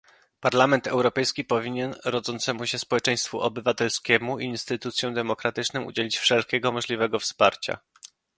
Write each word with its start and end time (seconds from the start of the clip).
Parlament 0.39 0.87
Europejski 0.87 1.43
powinien 1.45 1.95
rodzącemu 2.05 2.67
się 2.67 2.79
społeczeństwu 2.79 3.39
obywatelskiemu 3.39 4.39
i 4.39 4.45
instytucjom 4.45 5.13
demokratycznym 5.13 5.85
udzielić 5.87 6.17
wszelkiego 6.17 6.71
możliwego 6.71 7.19
wsparcia 7.19 7.77